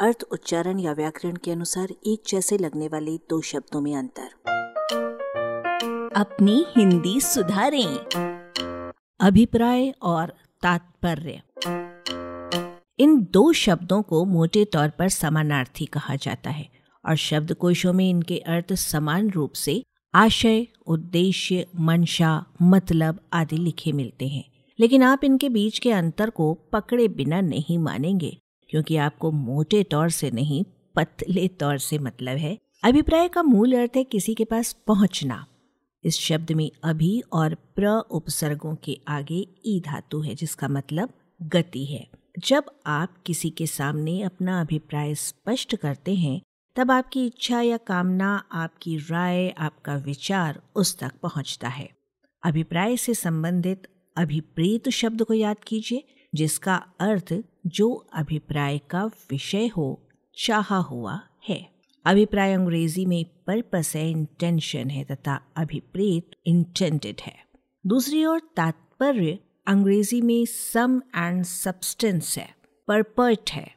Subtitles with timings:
[0.00, 4.28] अर्थ, उच्चारण या व्याकरण के अनुसार एक जैसे लगने वाले दो शब्दों में अंतर।
[6.16, 7.96] अपनी हिंदी सुधारें।
[9.20, 10.28] अभिप्राय और
[10.62, 11.42] तात्पर्य।
[12.98, 16.68] इन दो शब्दों को मोटे तौर पर समानार्थी कहा जाता है
[17.08, 19.82] और शब्दकोशों में इनके अर्थ समान रूप से
[20.14, 24.44] आशय, उद्देश्य, मंशा मतलब आदि लिखे मिलते हैं।
[24.80, 28.38] लेकिन आप इनके बीच के अंतर को पकड़े बिना नहीं मानेंगे।
[28.70, 30.64] क्योंकि आपको मोटे तौर से नहीं,
[30.96, 35.46] पतले तौर से मतलब है। अभिप्राय का मूल अर्थ है किसी के पास पहुँचना।
[36.04, 41.84] इस शब्द में अभी और प्र उपसर्गों के आगे ई धातु है, जिसका मतलब गति
[41.84, 46.40] है। जब आप किसी के सामने अपना अभिप्राय स्पष्ट करते हैं,
[46.76, 51.90] तब आपकी इच्छा या कामना, आपकी राय, आपका विचार उस तक पहुँचता है।
[52.42, 57.34] अभिप्राय से संबंधित अभिप्रेत शब्द को याद कीजिए। जिसका अर्थ
[57.66, 60.08] जो अभिप्राय का विषय हो,
[60.38, 61.70] चाहा हुआ है।
[62.04, 67.34] अभिप्राय अंग्रेज़ी में पर्पस है इंटेंशन है तथा अभिप्रेत इंटेंडेड है।
[67.86, 72.54] दूसरी ओर तात्पर्य अंग्रेज़ी में सम एंड सब्सटेंस है
[72.88, 73.74] परपर्ट है।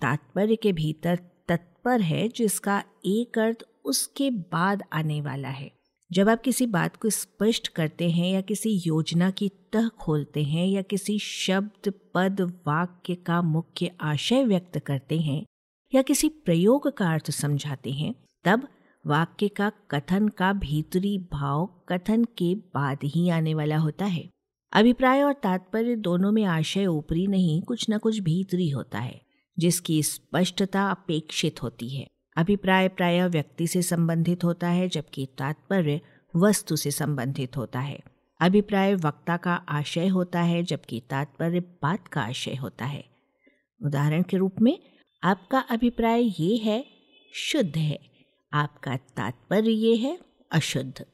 [0.00, 5.72] तात्पर्य के भीतर तत्पर है जिसका एक अर्थ उसके बाद आने वाला है।
[6.12, 10.66] जब आप किसी बात को स्पष्ट करते हैं या किसी योजना की तह खोलते हैं
[10.66, 15.44] या किसी शब्द, पद, वाक्य का मुख्य आशय व्यक्त करते हैं
[15.94, 18.68] या किसी प्रयोग का अर्थ समझाते हैं, तब
[19.06, 24.30] वाक्य का कथन का भीतरी भाव कथन के बाद ही आने वाला होता है।
[24.72, 29.20] अभिप्राय और तात्पर्य दोनों में आशय ऊपरी नहीं, कुछ न कुछ भीतरी होता है,
[29.58, 36.00] जिसकी स्पष्टता अपेक्षित होती है। अभिप्राय प्राय व्यक्ति से संबंधित होता है, जबकि तात्पर्य
[36.36, 38.00] वस्तु से संबंधित होता है।
[38.40, 43.04] अभिप्राय वक्ता का आशय होता है, जबकि तात्पर्य बात का आशय होता है।
[43.84, 44.78] उदाहरण के रूप में,
[45.24, 46.86] आपका अभिप्राय ये है,
[47.34, 47.98] शुद्ध है।
[48.52, 50.18] आपका तात्पर्य ये है,
[50.52, 51.06] अशुद्ध।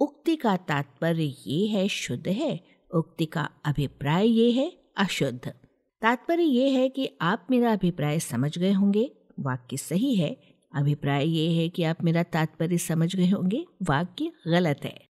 [0.00, 2.60] उक्ति का तात्पर्य ये है, शुद्ध है।
[2.94, 5.48] उक्ति का अभिप्राय ये है, अशुद्ध।
[6.02, 11.62] तात्पर्य ये है कि आप मेरा अभिप्राय समझ गए होंगे। वाक्य सही है अभिप्राय ये
[11.62, 15.06] है कि आप मेरा तात्पर्य समझ गए होंगे, वाक्य गलत है।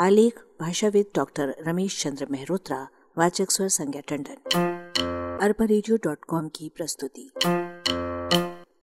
[0.00, 2.88] आलेख, भाषाविद डॉक्टर रमेश चंद्र मेहरोत्रा,
[3.18, 4.52] वाचक स्वर संज्ञा टंडन।
[5.42, 7.30] अरबा की प्रस्तुति।